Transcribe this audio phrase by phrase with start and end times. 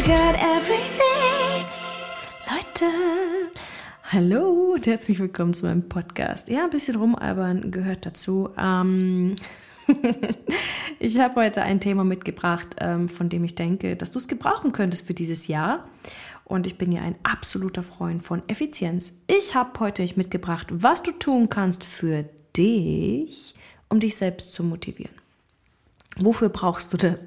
[0.00, 1.66] I got everything.
[2.48, 2.90] Leute,
[4.04, 6.48] hallo und herzlich willkommen zu meinem Podcast.
[6.48, 8.48] Ja, ein bisschen rumalbern gehört dazu.
[8.56, 9.34] Ähm,
[10.98, 14.72] ich habe heute ein Thema mitgebracht, ähm, von dem ich denke, dass du es gebrauchen
[14.72, 15.86] könntest für dieses Jahr.
[16.44, 19.12] Und ich bin ja ein absoluter Freund von Effizienz.
[19.26, 22.24] Ich habe heute euch mitgebracht, was du tun kannst für
[22.56, 23.54] dich,
[23.90, 25.14] um dich selbst zu motivieren.
[26.16, 27.26] Wofür brauchst du das?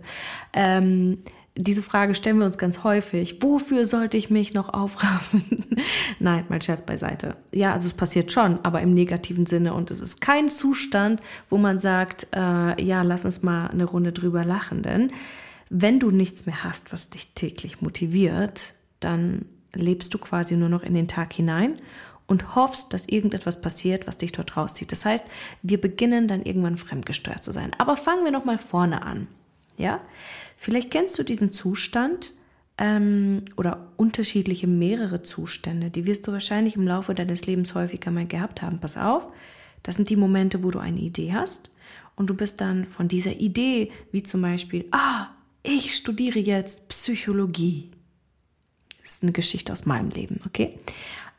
[0.53, 1.19] Ähm,
[1.55, 3.41] diese Frage stellen wir uns ganz häufig.
[3.41, 5.65] Wofür sollte ich mich noch aufraffen?
[6.19, 7.35] Nein, mal Scherz beiseite.
[7.51, 9.73] Ja, also es passiert schon, aber im negativen Sinne.
[9.75, 14.11] Und es ist kein Zustand, wo man sagt, äh, ja, lass uns mal eine Runde
[14.11, 14.81] drüber lachen.
[14.81, 15.11] Denn
[15.69, 20.83] wenn du nichts mehr hast, was dich täglich motiviert, dann lebst du quasi nur noch
[20.83, 21.75] in den Tag hinein
[22.25, 24.91] und hoffst, dass irgendetwas passiert, was dich dort rauszieht.
[24.91, 25.25] Das heißt,
[25.61, 27.71] wir beginnen dann irgendwann fremdgesteuert zu sein.
[27.77, 29.27] Aber fangen wir noch mal vorne an.
[29.77, 30.01] Ja,
[30.57, 32.33] vielleicht kennst du diesen Zustand
[32.77, 35.89] ähm, oder unterschiedliche mehrere Zustände.
[35.89, 38.79] Die wirst du wahrscheinlich im Laufe deines Lebens häufiger mal gehabt haben.
[38.79, 39.27] Pass auf,
[39.83, 41.69] das sind die Momente, wo du eine Idee hast
[42.15, 45.29] und du bist dann von dieser Idee, wie zum Beispiel, ah,
[45.63, 47.89] ich studiere jetzt Psychologie.
[49.01, 50.77] Das ist eine Geschichte aus meinem Leben, okay?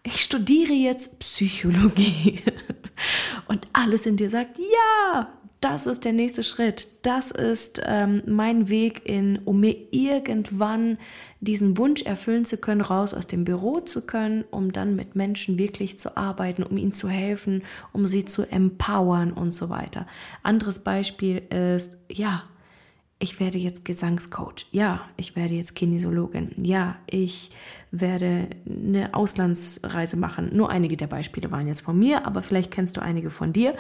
[0.02, 2.42] Ich studiere jetzt Psychologie.
[3.48, 5.32] Und alles in dir sagt, ja,
[5.64, 6.88] das ist der nächste Schritt.
[7.02, 10.98] Das ist ähm, mein Weg in, um mir irgendwann
[11.40, 15.58] diesen Wunsch erfüllen zu können, raus aus dem Büro zu können, um dann mit Menschen
[15.58, 17.62] wirklich zu arbeiten, um ihnen zu helfen,
[17.92, 20.06] um sie zu empowern und so weiter.
[20.42, 22.44] Anderes Beispiel ist, ja,
[23.18, 24.66] ich werde jetzt Gesangscoach.
[24.70, 26.52] Ja, ich werde jetzt Kinesiologin.
[26.58, 27.50] Ja, ich
[27.90, 30.50] werde eine Auslandsreise machen.
[30.52, 33.74] Nur einige der Beispiele waren jetzt von mir, aber vielleicht kennst du einige von dir.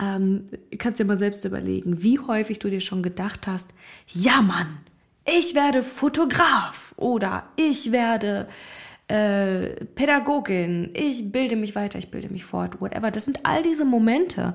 [0.00, 0.46] Ähm,
[0.78, 3.68] kannst dir mal selbst überlegen, wie häufig du dir schon gedacht hast,
[4.06, 4.78] ja Mann,
[5.24, 8.48] ich werde Fotograf oder ich werde
[9.08, 13.10] äh, Pädagogin, ich bilde mich weiter, ich bilde mich fort, whatever.
[13.10, 14.54] Das sind all diese Momente,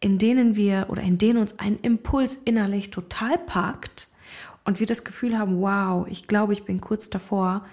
[0.00, 4.08] in denen wir oder in denen uns ein Impuls innerlich total packt
[4.64, 7.64] und wir das Gefühl haben, wow, ich glaube, ich bin kurz davor,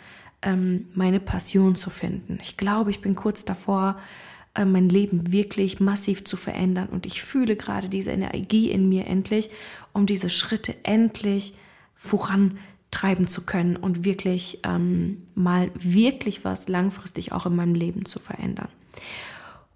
[0.41, 2.39] ähm, meine Passion zu finden.
[2.41, 3.99] Ich glaube, ich bin kurz davor,
[4.65, 9.49] mein Leben wirklich massiv zu verändern und ich fühle gerade diese Energie in mir endlich,
[9.93, 11.53] um diese Schritte endlich
[11.95, 18.19] vorantreiben zu können und wirklich ähm, mal wirklich was langfristig auch in meinem Leben zu
[18.19, 18.69] verändern.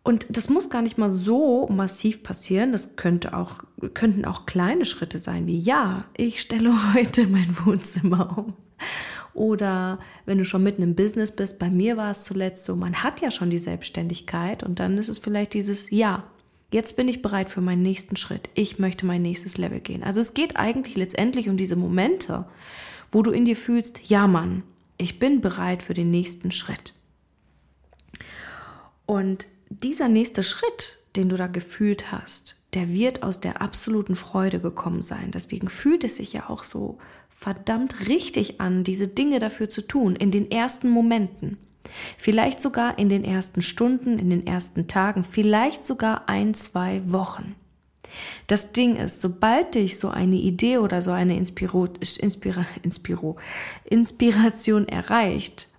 [0.03, 2.71] Und das muss gar nicht mal so massiv passieren.
[2.71, 3.63] Das könnte auch,
[3.95, 8.53] könnten auch kleine Schritte sein, wie ja, ich stelle heute mein Wohnzimmer um.
[9.35, 13.03] Oder wenn du schon mitten im Business bist, bei mir war es zuletzt so, man
[13.03, 16.23] hat ja schon die Selbstständigkeit und dann ist es vielleicht dieses Ja,
[16.71, 18.49] jetzt bin ich bereit für meinen nächsten Schritt.
[18.53, 20.03] Ich möchte mein nächstes Level gehen.
[20.03, 22.45] Also es geht eigentlich letztendlich um diese Momente,
[23.11, 24.63] wo du in dir fühlst, ja Mann,
[24.97, 26.93] ich bin bereit für den nächsten Schritt.
[29.05, 34.61] Und dieser nächste Schritt, den du da gefühlt hast, der wird aus der absoluten Freude
[34.61, 35.31] gekommen sein.
[35.31, 36.99] Deswegen fühlt es sich ja auch so
[37.45, 41.57] verdammt richtig an, diese Dinge dafür zu tun, in den ersten Momenten.
[42.17, 47.53] Vielleicht sogar in den ersten Stunden, in den ersten Tagen, vielleicht sogar ein, zwei Wochen.
[48.47, 51.87] Das Ding ist, sobald dich so eine Idee oder so eine Inspiro,
[52.19, 53.35] Inspira, Inspiro,
[53.83, 55.69] Inspiration erreicht,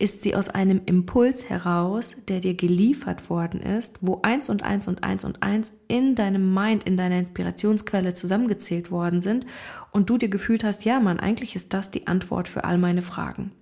[0.00, 4.88] ist sie aus einem Impuls heraus, der dir geliefert worden ist, wo eins und eins
[4.88, 9.44] und eins und eins in deinem Mind, in deiner Inspirationsquelle zusammengezählt worden sind
[9.92, 13.02] und du dir gefühlt hast, ja, Mann, eigentlich ist das die Antwort für all meine
[13.02, 13.52] Fragen.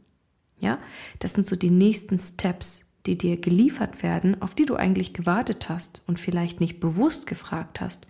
[0.60, 0.78] Ja,
[1.18, 5.68] das sind so die nächsten Steps, die dir geliefert werden, auf die du eigentlich gewartet
[5.68, 8.06] hast und vielleicht nicht bewusst gefragt hast,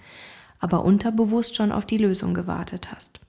[0.58, 3.20] aber unterbewusst schon auf die Lösung gewartet hast.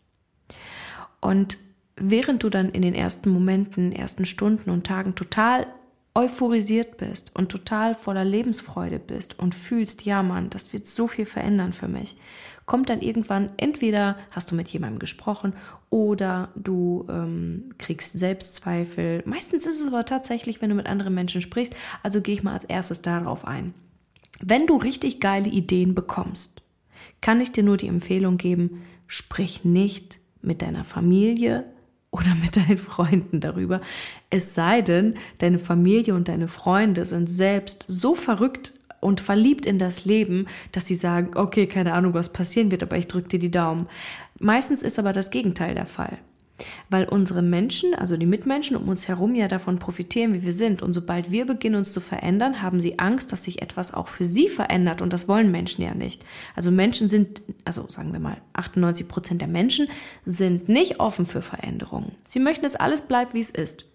[1.21, 1.57] Und
[1.99, 5.67] während du dann in den ersten Momenten, ersten Stunden und Tagen total
[6.15, 11.25] euphorisiert bist und total voller Lebensfreude bist und fühlst, ja Mann, das wird so viel
[11.25, 12.17] verändern für mich,
[12.65, 15.53] kommt dann irgendwann, entweder hast du mit jemandem gesprochen
[15.89, 19.23] oder du ähm, kriegst Selbstzweifel.
[19.25, 22.53] Meistens ist es aber tatsächlich, wenn du mit anderen Menschen sprichst, also gehe ich mal
[22.53, 23.73] als erstes darauf ein.
[24.41, 26.61] Wenn du richtig geile Ideen bekommst,
[27.21, 31.65] kann ich dir nur die Empfehlung geben, sprich nicht mit deiner Familie,
[32.19, 33.81] oder mit deinen Freunden darüber.
[34.29, 39.79] Es sei denn, deine Familie und deine Freunde sind selbst so verrückt und verliebt in
[39.79, 43.39] das Leben, dass sie sagen, okay, keine Ahnung, was passieren wird, aber ich drücke dir
[43.39, 43.87] die Daumen.
[44.39, 46.17] Meistens ist aber das Gegenteil der Fall.
[46.89, 50.81] Weil unsere Menschen, also die Mitmenschen um uns herum ja davon profitieren, wie wir sind.
[50.81, 54.25] Und sobald wir beginnen, uns zu verändern, haben sie Angst, dass sich etwas auch für
[54.25, 55.01] sie verändert.
[55.01, 56.25] Und das wollen Menschen ja nicht.
[56.55, 59.87] Also Menschen sind, also sagen wir mal, 98 Prozent der Menschen
[60.25, 62.13] sind nicht offen für Veränderungen.
[62.27, 63.85] Sie möchten, dass alles bleibt, wie es ist.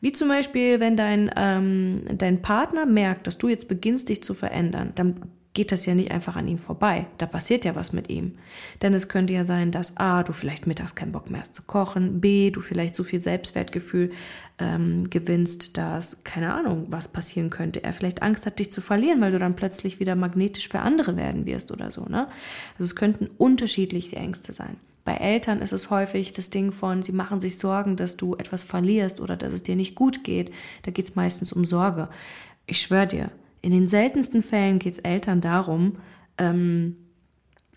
[0.00, 4.34] Wie zum Beispiel, wenn dein, ähm, dein Partner merkt, dass du jetzt beginnst, dich zu
[4.34, 5.22] verändern, dann
[5.54, 7.06] geht das ja nicht einfach an ihm vorbei.
[7.18, 8.38] Da passiert ja was mit ihm.
[8.80, 11.62] Denn es könnte ja sein, dass A, du vielleicht mittags keinen Bock mehr hast zu
[11.62, 14.12] kochen, B, du vielleicht so viel Selbstwertgefühl
[14.58, 17.84] ähm, gewinnst, dass, keine Ahnung, was passieren könnte.
[17.84, 21.16] Er vielleicht Angst hat, dich zu verlieren, weil du dann plötzlich wieder magnetisch für andere
[21.16, 22.06] werden wirst oder so.
[22.06, 22.28] Ne?
[22.78, 24.76] Also es könnten unterschiedliche Ängste sein.
[25.04, 28.62] Bei Eltern ist es häufig das Ding von, sie machen sich Sorgen, dass du etwas
[28.62, 30.52] verlierst oder dass es dir nicht gut geht.
[30.82, 32.08] Da geht es meistens um Sorge.
[32.66, 33.30] Ich schwöre dir,
[33.62, 35.96] in den seltensten Fällen geht es Eltern darum,
[36.36, 36.96] ähm,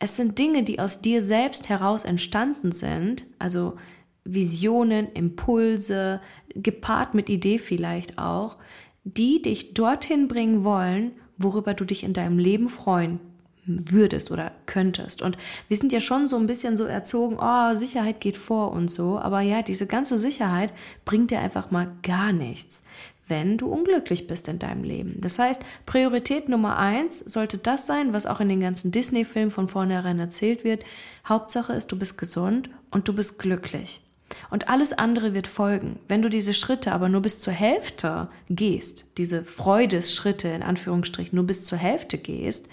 [0.00, 3.76] Es sind Dinge, die aus dir selbst heraus entstanden sind, also
[4.24, 6.20] Visionen, Impulse,
[6.54, 8.56] gepaart mit Idee vielleicht auch,
[9.04, 13.20] die dich dorthin bringen wollen, worüber du dich in deinem Leben freuen
[13.66, 15.22] würdest oder könntest.
[15.22, 15.38] Und
[15.68, 19.18] wir sind ja schon so ein bisschen so erzogen, oh, Sicherheit geht vor und so.
[19.18, 20.72] Aber ja, diese ganze Sicherheit
[21.04, 22.84] bringt dir einfach mal gar nichts
[23.28, 25.20] wenn du unglücklich bist in deinem Leben.
[25.20, 29.68] Das heißt, Priorität Nummer eins sollte das sein, was auch in den ganzen Disney-Filmen von
[29.68, 30.84] vornherein erzählt wird.
[31.26, 34.02] Hauptsache ist, du bist gesund und du bist glücklich.
[34.50, 35.98] Und alles andere wird folgen.
[36.08, 41.46] Wenn du diese Schritte aber nur bis zur Hälfte gehst, diese Freudesschritte in Anführungsstrichen nur
[41.46, 42.68] bis zur Hälfte gehst,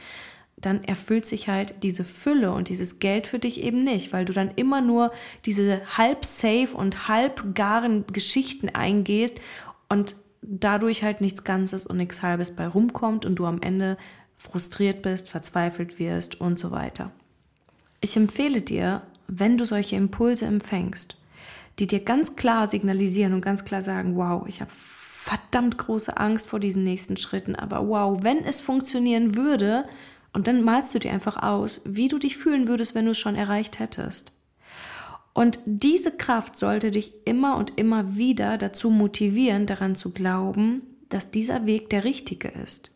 [0.58, 4.34] dann erfüllt sich halt diese Fülle und dieses Geld für dich eben nicht, weil du
[4.34, 5.12] dann immer nur
[5.46, 9.38] diese halb safe und halb garen Geschichten eingehst
[9.90, 13.98] und dadurch halt nichts Ganzes und nichts Halbes bei rumkommt und du am Ende
[14.38, 17.12] frustriert bist, verzweifelt wirst und so weiter.
[18.00, 21.16] Ich empfehle dir, wenn du solche Impulse empfängst,
[21.80, 26.48] die dir ganz klar signalisieren und ganz klar sagen, wow, ich habe verdammt große Angst
[26.48, 29.86] vor diesen nächsten Schritten, aber wow, wenn es funktionieren würde,
[30.34, 33.20] und dann malst du dir einfach aus, wie du dich fühlen würdest, wenn du es
[33.20, 34.32] schon erreicht hättest.
[35.34, 41.32] Und diese Kraft sollte dich immer und immer wieder dazu motivieren, daran zu glauben, dass
[41.32, 42.92] dieser Weg der richtige ist.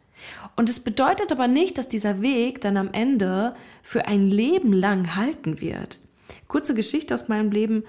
[0.55, 5.15] Und es bedeutet aber nicht, dass dieser Weg dann am Ende für ein Leben lang
[5.15, 5.99] halten wird.
[6.47, 7.83] Kurze Geschichte aus meinem Leben.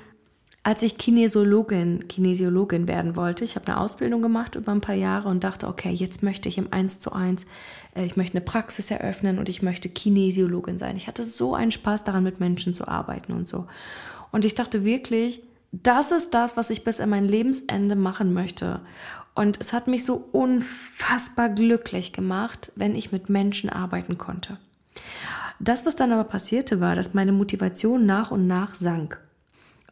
[0.67, 5.29] Als ich Kinesiologin, Kinesiologin werden wollte, ich habe eine Ausbildung gemacht über ein paar Jahre
[5.29, 7.47] und dachte, okay, jetzt möchte ich im 1 zu 1,
[7.95, 10.97] äh, ich möchte eine Praxis eröffnen und ich möchte Kinesiologin sein.
[10.97, 13.69] Ich hatte so einen Spaß daran, mit Menschen zu arbeiten und so.
[14.33, 18.81] Und ich dachte wirklich, das ist das, was ich bis an mein Lebensende machen möchte.
[19.37, 24.57] Und es hat mich so unfassbar glücklich gemacht, wenn ich mit Menschen arbeiten konnte.
[25.61, 29.21] Das, was dann aber passierte, war, dass meine Motivation nach und nach sank.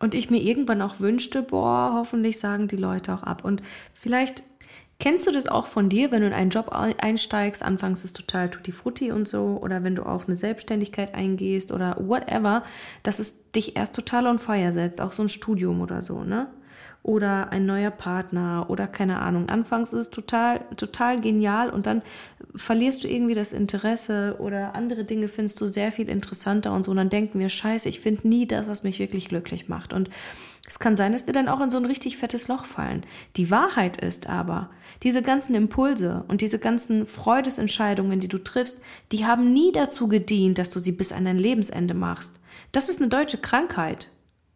[0.01, 3.45] Und ich mir irgendwann auch wünschte, boah, hoffentlich sagen die Leute auch ab.
[3.45, 4.45] Und vielleicht
[5.01, 8.49] Kennst du das auch von dir, wenn du in einen Job einsteigst, anfangs ist total
[8.49, 12.63] tutti frutti und so, oder wenn du auch eine Selbstständigkeit eingehst oder whatever,
[13.03, 16.47] dass es dich erst total on fire setzt, auch so ein Studium oder so, ne?
[17.05, 19.51] Oder ein neuer Partner oder keine Ahnung.
[19.51, 22.01] Anfangs ist es total, total genial und dann
[22.57, 26.91] verlierst du irgendwie das Interesse oder andere Dinge findest du sehr viel interessanter und so.
[26.93, 29.93] Und dann denken wir, scheiße, ich finde nie das, was mich wirklich glücklich macht.
[29.93, 30.09] Und
[30.67, 33.05] es kann sein, dass wir dann auch in so ein richtig fettes Loch fallen.
[33.37, 34.71] Die Wahrheit ist aber,
[35.03, 38.81] diese ganzen Impulse und diese ganzen Freudesentscheidungen, die du triffst,
[39.13, 42.41] die haben nie dazu gedient, dass du sie bis an dein Lebensende machst.
[42.73, 44.09] Das ist eine deutsche Krankheit.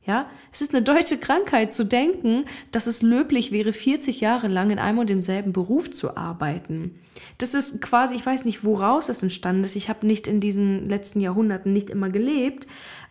[0.08, 4.70] Ja, es ist eine deutsche Krankheit zu denken, dass es löblich wäre, 40 Jahre lang
[4.70, 6.98] in einem und demselben Beruf zu arbeiten.
[7.36, 9.76] Das ist quasi, ich weiß nicht, woraus es entstanden ist.
[9.76, 12.66] Ich habe nicht in diesen letzten Jahrhunderten nicht immer gelebt,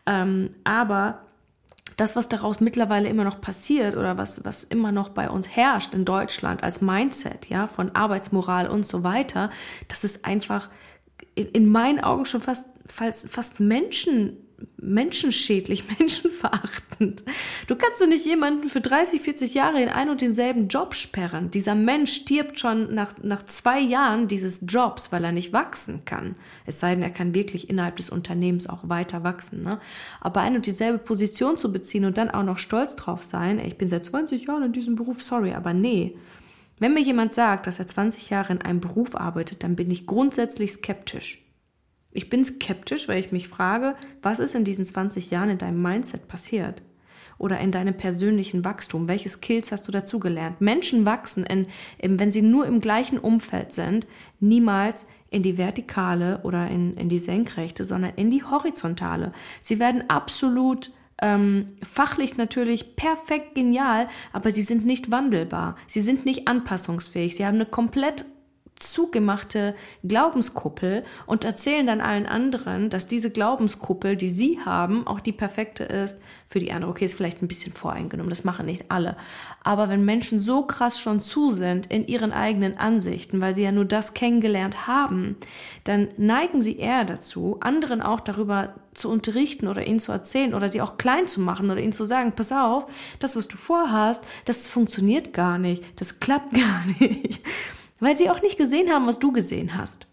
[0.08, 1.22] ähm, aber
[1.98, 5.94] das, was daraus mittlerweile immer noch passiert oder was, was immer noch bei uns herrscht
[5.94, 9.51] in Deutschland als Mindset, ja, von Arbeitsmoral und so weiter,
[9.88, 10.72] das ist einfach
[11.36, 14.38] in, in meinen Augen schon fast, fast, fast Menschen
[14.77, 17.23] menschenschädlich, menschenverachtend.
[17.67, 21.51] Du kannst doch nicht jemanden für 30, 40 Jahre in ein und denselben Job sperren.
[21.51, 26.35] Dieser Mensch stirbt schon nach, nach zwei Jahren dieses Jobs, weil er nicht wachsen kann.
[26.65, 29.63] Es sei denn, er kann wirklich innerhalb des Unternehmens auch weiter wachsen.
[29.63, 29.79] Ne?
[30.21, 33.77] Aber ein und dieselbe Position zu beziehen und dann auch noch stolz drauf sein, ich
[33.77, 36.17] bin seit 20 Jahren in diesem Beruf, sorry, aber nee.
[36.79, 40.05] Wenn mir jemand sagt, dass er 20 Jahre in einem Beruf arbeitet, dann bin ich
[40.05, 41.43] grundsätzlich skeptisch.
[42.17, 45.79] Ich bin skeptisch, weil ich mich frage, was ist in diesen 20 Jahren in deinem
[45.79, 46.81] Mindset passiert?
[47.38, 49.07] Oder in deinem persönlichen Wachstum?
[49.07, 50.59] Welche Skills hast du dazugelernt?
[50.59, 51.67] Menschen wachsen, in,
[52.00, 54.07] in, wenn sie nur im gleichen Umfeld sind,
[54.39, 59.31] niemals in die vertikale oder in, in die senkrechte, sondern in die horizontale.
[59.62, 65.75] Sie werden absolut ähm, fachlich natürlich perfekt genial, aber sie sind nicht wandelbar.
[65.86, 67.36] Sie sind nicht anpassungsfähig.
[67.36, 68.25] Sie haben eine komplett
[68.79, 75.31] zugemachte Glaubenskuppel und erzählen dann allen anderen, dass diese Glaubenskuppel, die sie haben, auch die
[75.31, 76.91] perfekte ist für die andere.
[76.91, 79.17] Okay, ist vielleicht ein bisschen voreingenommen, das machen nicht alle.
[79.63, 83.72] Aber wenn Menschen so krass schon zu sind in ihren eigenen Ansichten, weil sie ja
[83.72, 85.38] nur das kennengelernt haben,
[85.84, 90.69] dann neigen sie eher dazu, anderen auch darüber zu unterrichten oder ihnen zu erzählen oder
[90.69, 92.86] sie auch klein zu machen oder ihnen zu sagen, pass auf,
[93.19, 97.41] das, was du vorhast, das funktioniert gar nicht, das klappt gar nicht
[98.00, 100.08] weil sie auch nicht gesehen haben, was du gesehen hast.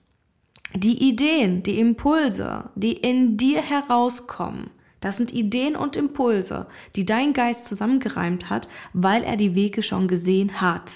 [0.75, 7.35] Die Ideen, die Impulse, die in dir herauskommen, das sind Ideen und Impulse, die dein
[7.35, 10.93] Geist zusammengereimt hat, weil er die Wege schon gesehen hat.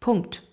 [0.00, 0.44] Punkt.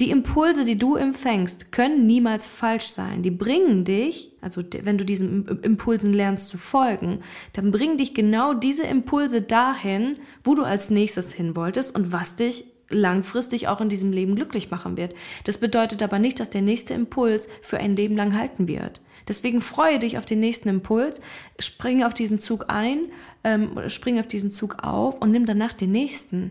[0.00, 3.22] Die Impulse, die du empfängst, können niemals falsch sein.
[3.22, 7.20] Die bringen dich, also wenn du diesen Impulsen lernst zu folgen,
[7.52, 12.36] dann bringen dich genau diese Impulse dahin, wo du als nächstes hin wolltest und was
[12.36, 15.14] dich langfristig auch in diesem Leben glücklich machen wird.
[15.44, 19.00] Das bedeutet aber nicht, dass der nächste Impuls für ein Leben lang halten wird.
[19.28, 21.20] Deswegen freue dich auf den nächsten Impuls,
[21.58, 23.10] springe auf diesen Zug ein,
[23.42, 26.50] ähm, springe auf diesen Zug auf und nimm danach den nächsten.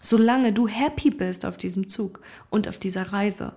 [0.00, 2.20] Solange du happy bist auf diesem Zug
[2.50, 3.52] und auf dieser Reise.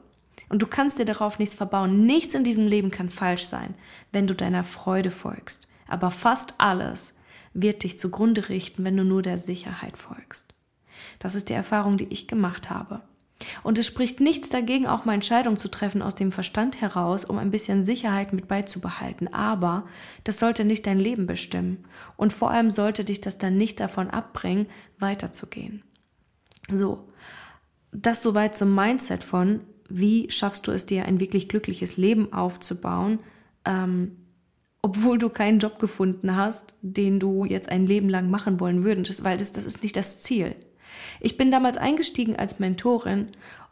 [0.49, 2.05] Und du kannst dir darauf nichts verbauen.
[2.05, 3.73] Nichts in diesem Leben kann falsch sein,
[4.11, 5.67] wenn du deiner Freude folgst.
[5.87, 7.15] Aber fast alles
[7.53, 10.53] wird dich zugrunde richten, wenn du nur der Sicherheit folgst.
[11.19, 13.01] Das ist die Erfahrung, die ich gemacht habe.
[13.63, 17.37] Und es spricht nichts dagegen, auch mal Entscheidungen zu treffen aus dem Verstand heraus, um
[17.37, 19.31] ein bisschen Sicherheit mit beizubehalten.
[19.31, 19.85] Aber
[20.23, 21.85] das sollte nicht dein Leben bestimmen.
[22.15, 25.83] Und vor allem sollte dich das dann nicht davon abbringen, weiterzugehen.
[26.71, 27.07] So,
[27.91, 33.19] das soweit zum Mindset von, wie schaffst du es dir, ein wirklich glückliches Leben aufzubauen,
[33.65, 34.17] ähm,
[34.81, 39.23] obwohl du keinen Job gefunden hast, den du jetzt ein Leben lang machen wollen würdest,
[39.23, 40.55] weil das, das ist nicht das Ziel.
[41.19, 43.29] Ich bin damals eingestiegen als Mentorin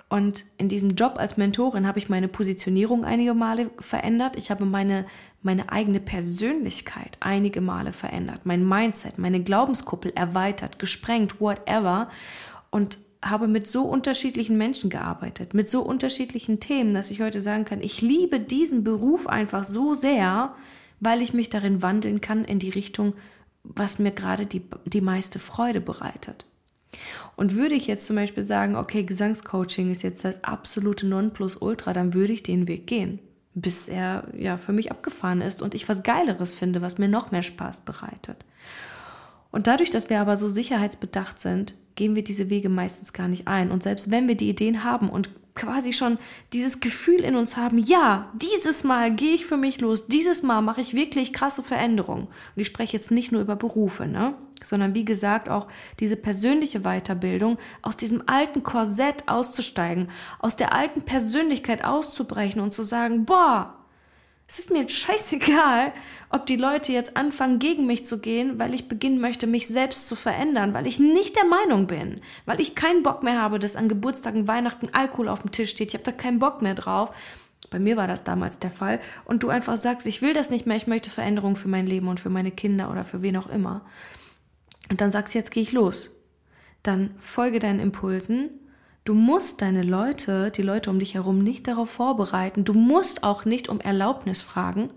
[0.09, 4.35] und in diesem Job als Mentorin habe ich meine Positionierung einige Male verändert.
[4.35, 5.05] Ich habe meine,
[5.41, 12.09] meine eigene Persönlichkeit einige Male verändert, mein Mindset, meine Glaubenskuppel erweitert, gesprengt, whatever.
[12.69, 17.65] Und habe mit so unterschiedlichen Menschen gearbeitet, mit so unterschiedlichen Themen, dass ich heute sagen
[17.65, 20.53] kann, ich liebe diesen Beruf einfach so sehr,
[20.99, 23.13] weil ich mich darin wandeln kann in die Richtung,
[23.63, 26.45] was mir gerade die, die meiste Freude bereitet.
[27.35, 32.13] Und würde ich jetzt zum Beispiel sagen, okay, Gesangscoaching ist jetzt das absolute Nonplusultra, dann
[32.13, 33.19] würde ich den Weg gehen,
[33.53, 37.31] bis er ja für mich abgefahren ist und ich was Geileres finde, was mir noch
[37.31, 38.45] mehr Spaß bereitet.
[39.51, 43.47] Und dadurch, dass wir aber so sicherheitsbedacht sind, gehen wir diese Wege meistens gar nicht
[43.47, 43.71] ein.
[43.71, 46.17] Und selbst wenn wir die Ideen haben und quasi schon
[46.51, 50.61] dieses Gefühl in uns haben, ja, dieses Mal gehe ich für mich los, dieses Mal
[50.61, 52.27] mache ich wirklich krasse Veränderungen.
[52.27, 54.35] Und ich spreche jetzt nicht nur über Berufe, ne?
[54.63, 55.67] sondern wie gesagt auch
[55.99, 60.09] diese persönliche Weiterbildung, aus diesem alten Korsett auszusteigen,
[60.39, 63.84] aus der alten Persönlichkeit auszubrechen und zu sagen, boah,
[64.47, 65.91] es ist mir jetzt scheißegal,
[66.29, 70.07] ob die Leute jetzt anfangen, gegen mich zu gehen, weil ich beginnen möchte, mich selbst
[70.07, 73.75] zu verändern, weil ich nicht der Meinung bin, weil ich keinen Bock mehr habe, dass
[73.75, 75.89] an Geburtstagen, Weihnachten Alkohol auf dem Tisch steht.
[75.89, 77.11] Ich habe da keinen Bock mehr drauf.
[77.71, 78.99] Bei mir war das damals der Fall.
[79.25, 82.07] Und du einfach sagst, ich will das nicht mehr, ich möchte Veränderungen für mein Leben
[82.07, 83.81] und für meine Kinder oder für wen auch immer.
[84.91, 86.11] Und dann sagst du, jetzt gehe ich los.
[86.83, 88.51] Dann folge deinen Impulsen
[89.05, 92.65] Du musst deine Leute, die Leute um dich herum nicht darauf vorbereiten.
[92.65, 94.89] Du musst auch nicht um Erlaubnis fragen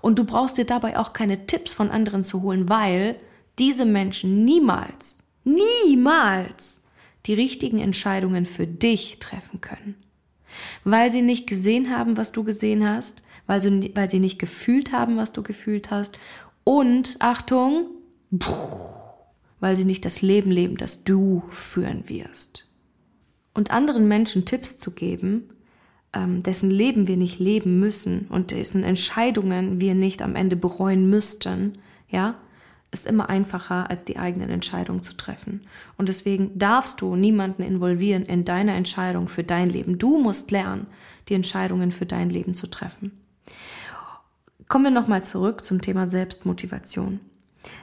[0.00, 3.16] und du brauchst dir dabei auch keine Tipps von anderen zu holen, weil
[3.58, 6.82] diese Menschen niemals, niemals
[7.26, 9.94] die richtigen Entscheidungen für dich treffen können.
[10.84, 14.92] Weil sie nicht gesehen haben, was du gesehen hast, weil sie, weil sie nicht gefühlt
[14.92, 16.18] haben, was du gefühlt hast
[16.64, 17.90] und, Achtung,
[19.60, 22.69] weil sie nicht das Leben leben, das du führen wirst.
[23.54, 25.50] Und anderen Menschen Tipps zu geben,
[26.12, 31.08] ähm, dessen Leben wir nicht leben müssen und dessen Entscheidungen wir nicht am Ende bereuen
[31.08, 31.74] müssten,
[32.08, 32.36] ja,
[32.92, 35.62] ist immer einfacher, als die eigenen Entscheidungen zu treffen.
[35.96, 39.98] Und deswegen darfst du niemanden involvieren in deine Entscheidung für dein Leben.
[39.98, 40.86] Du musst lernen,
[41.28, 43.12] die Entscheidungen für dein Leben zu treffen.
[44.68, 47.20] Kommen wir nochmal zurück zum Thema Selbstmotivation.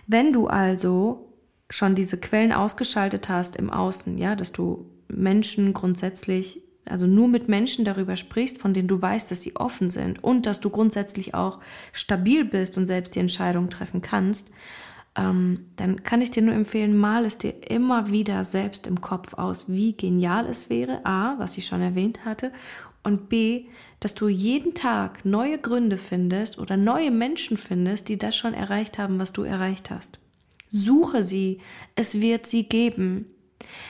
[0.07, 1.33] Wenn du also
[1.69, 7.49] schon diese Quellen ausgeschaltet hast im Außen, ja, dass du Menschen grundsätzlich also nur mit
[7.49, 11.33] Menschen darüber sprichst, von denen du weißt, dass sie offen sind und dass du grundsätzlich
[11.33, 11.59] auch
[11.91, 14.49] stabil bist und selbst die Entscheidung treffen kannst,
[15.17, 19.33] ähm, dann kann ich dir nur empfehlen, mal es dir immer wieder selbst im Kopf
[19.33, 22.51] aus, wie genial es wäre, a, was ich schon erwähnt hatte,
[23.03, 23.65] und b,
[23.99, 28.99] dass du jeden Tag neue Gründe findest oder neue Menschen findest, die das schon erreicht
[28.99, 30.19] haben, was du erreicht hast.
[30.69, 31.61] Suche sie,
[31.95, 33.27] es wird sie geben.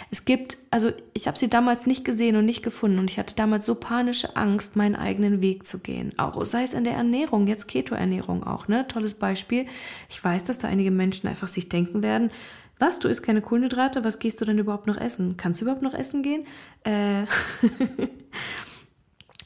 [0.09, 3.35] Es gibt, also ich habe sie damals nicht gesehen und nicht gefunden und ich hatte
[3.35, 6.17] damals so panische Angst, meinen eigenen Weg zu gehen.
[6.17, 8.87] Auch sei es in der Ernährung, jetzt Keto-Ernährung auch, ne?
[8.87, 9.65] Tolles Beispiel.
[10.09, 12.31] Ich weiß, dass da einige Menschen einfach sich denken werden,
[12.79, 15.35] was, du isst keine Kohlenhydrate, was gehst du denn überhaupt noch essen?
[15.35, 16.45] Kannst du überhaupt noch essen gehen?
[16.83, 17.23] Äh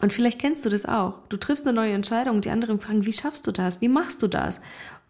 [0.01, 1.13] und vielleicht kennst du das auch.
[1.29, 3.79] Du triffst eine neue Entscheidung und die anderen fragen, wie schaffst du das?
[3.79, 4.59] Wie machst du das?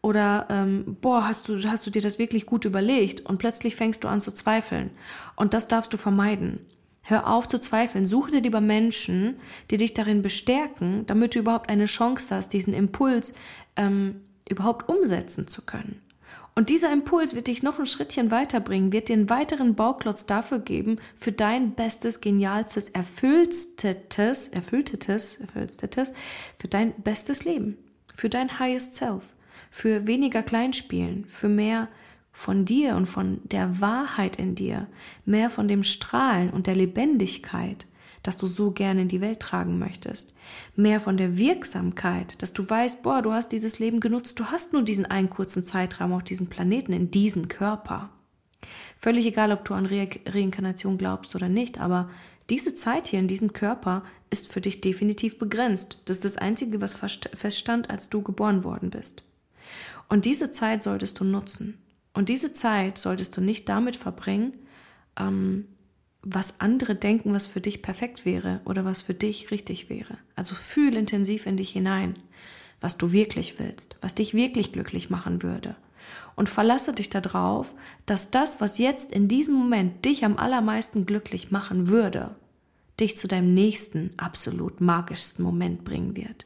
[0.02, 3.22] Oder, ähm, boah, hast du, hast du dir das wirklich gut überlegt?
[3.22, 4.90] Und plötzlich fängst du an zu zweifeln.
[5.36, 6.60] Und das darfst du vermeiden.
[7.04, 8.06] Hör auf zu zweifeln.
[8.06, 9.40] Suche dir lieber Menschen,
[9.70, 13.36] die dich darin bestärken, damit du überhaupt eine Chance hast, diesen Impuls
[13.76, 16.02] ähm, überhaupt umsetzen zu können.
[16.54, 20.60] Und dieser Impuls wird dich noch ein Schrittchen weiterbringen, wird dir einen weiteren Bauklotz dafür
[20.60, 26.12] geben, für dein bestes, genialstes, erfülltetes, erfülltetes, erfülltetes,
[26.60, 27.78] für dein bestes Leben,
[28.16, 29.24] für dein highest self
[29.72, 31.88] für weniger Kleinspielen, für mehr
[32.34, 34.88] von dir und von der Wahrheit in dir,
[35.26, 37.88] mehr von dem Strahlen und der Lebendigkeit,
[38.22, 40.36] das du so gerne in die Welt tragen möchtest,
[40.76, 44.74] mehr von der Wirksamkeit, dass du weißt, boah, du hast dieses Leben genutzt, du hast
[44.74, 48.10] nur diesen einen kurzen Zeitraum auf diesem Planeten, in diesem Körper.
[48.98, 52.10] Völlig egal, ob du an Re Reinkarnation glaubst oder nicht, aber
[52.50, 56.02] diese Zeit hier in diesem Körper ist für dich definitiv begrenzt.
[56.06, 59.24] Das ist das Einzige, was feststand, als du geboren worden bist.
[60.10, 61.78] Und diese Zeit solltest du nutzen.
[62.14, 64.54] Und diese Zeit solltest du nicht damit verbringen,
[65.18, 65.66] ähm,
[66.24, 70.18] was andere denken, was für dich perfekt wäre oder was für dich richtig wäre.
[70.36, 72.16] Also fühl intensiv in dich hinein,
[72.80, 75.76] was du wirklich willst, was dich wirklich glücklich machen würde.
[76.36, 77.74] Und verlasse dich darauf,
[78.06, 82.36] dass das, was jetzt in diesem Moment dich am allermeisten glücklich machen würde,
[83.00, 86.46] dich zu deinem nächsten absolut magischsten Moment bringen wird.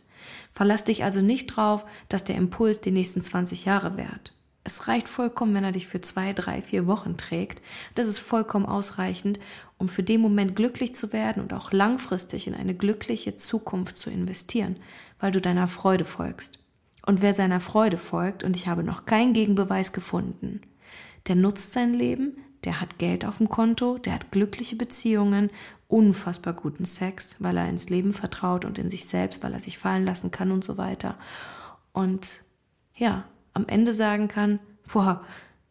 [0.54, 4.34] Verlass dich also nicht drauf, dass der Impuls die nächsten 20 Jahre währt.
[4.64, 7.62] Es reicht vollkommen, wenn er dich für zwei, drei, vier Wochen trägt.
[7.94, 9.40] Das ist vollkommen ausreichend,
[9.78, 14.10] um für den Moment glücklich zu werden und auch langfristig in eine glückliche Zukunft zu
[14.10, 14.78] investieren,
[15.20, 16.58] weil du deiner Freude folgst.
[17.06, 20.62] Und wer seiner Freude folgt, und ich habe noch keinen Gegenbeweis gefunden,
[21.28, 25.52] der nutzt sein Leben, der hat Geld auf dem Konto, der hat glückliche Beziehungen,
[25.88, 29.78] unfassbar guten Sex, weil er ins Leben vertraut und in sich selbst, weil er sich
[29.78, 31.18] fallen lassen kann und so weiter.
[31.94, 32.44] Und
[32.96, 34.60] ja, am Ende sagen kann,
[34.92, 35.24] boah,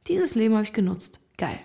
[0.06, 1.20] dieses Leben habe ich genutzt.
[1.36, 1.58] Geil.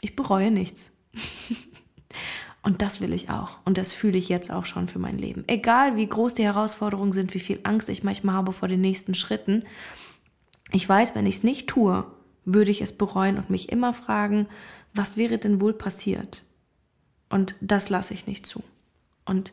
[0.00, 0.92] Ich bereue nichts.
[2.62, 3.58] und das will ich auch.
[3.64, 5.44] Und das fühle ich jetzt auch schon für mein Leben.
[5.46, 9.14] Egal wie groß die Herausforderungen sind, wie viel Angst ich manchmal habe vor den nächsten
[9.14, 9.64] Schritten.
[10.72, 12.04] Ich weiß, wenn ich es nicht tue,
[12.44, 14.46] würde ich es bereuen und mich immer fragen,
[14.94, 16.42] was wäre denn wohl passiert?
[17.28, 18.62] Und das lasse ich nicht zu.
[19.24, 19.52] Und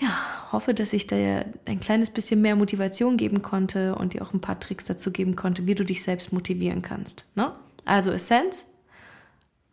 [0.00, 4.32] ja, hoffe, dass ich dir ein kleines bisschen mehr Motivation geben konnte und dir auch
[4.32, 7.26] ein paar Tricks dazu geben konnte, wie du dich selbst motivieren kannst.
[7.34, 7.52] Ne?
[7.84, 8.64] Also Essenz,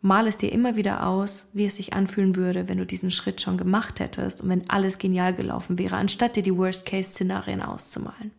[0.02, 3.40] mal es dir immer wieder aus, wie es sich anfühlen würde, wenn du diesen Schritt
[3.40, 8.30] schon gemacht hättest und wenn alles genial gelaufen wäre, anstatt dir die Worst-Case-Szenarien auszumalen.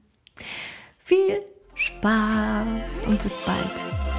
[1.00, 1.42] Viel
[1.74, 4.18] Spaß und bis bald.